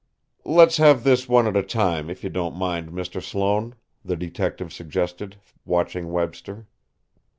[0.47, 3.21] "Let's have this, one at a time, if you don't mind, Mr.
[3.21, 6.65] Sloane," the detective suggested, watching Webster.